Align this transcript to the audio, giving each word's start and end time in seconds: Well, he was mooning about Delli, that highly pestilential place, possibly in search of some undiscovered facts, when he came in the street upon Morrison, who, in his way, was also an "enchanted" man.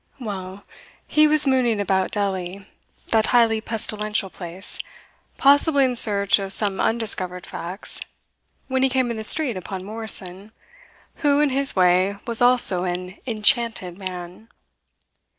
Well, 0.19 0.63
he 1.05 1.27
was 1.27 1.45
mooning 1.45 1.79
about 1.79 2.09
Delli, 2.11 2.65
that 3.09 3.27
highly 3.27 3.61
pestilential 3.61 4.31
place, 4.31 4.79
possibly 5.37 5.85
in 5.85 5.95
search 5.95 6.39
of 6.39 6.51
some 6.53 6.79
undiscovered 6.81 7.45
facts, 7.45 8.01
when 8.67 8.81
he 8.81 8.89
came 8.89 9.11
in 9.11 9.17
the 9.17 9.23
street 9.23 9.55
upon 9.57 9.85
Morrison, 9.85 10.53
who, 11.17 11.39
in 11.39 11.51
his 11.51 11.75
way, 11.75 12.17
was 12.25 12.41
also 12.41 12.83
an 12.83 13.19
"enchanted" 13.27 13.99
man. 13.99 14.47